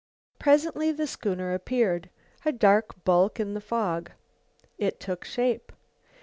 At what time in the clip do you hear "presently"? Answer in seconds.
0.39-0.91